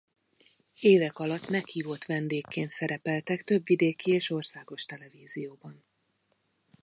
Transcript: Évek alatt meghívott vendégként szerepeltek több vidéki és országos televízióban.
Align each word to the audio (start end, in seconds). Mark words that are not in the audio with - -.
Évek 0.79 1.19
alatt 1.19 1.49
meghívott 1.49 2.05
vendégként 2.05 2.69
szerepeltek 2.69 3.43
több 3.43 3.65
vidéki 3.65 4.11
és 4.11 4.29
országos 4.31 4.85
televízióban. 4.85 5.85